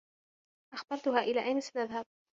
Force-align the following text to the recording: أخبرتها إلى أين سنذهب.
أخبرتها 0.73 1.19
إلى 1.19 1.43
أين 1.43 1.61
سنذهب. 1.61 2.05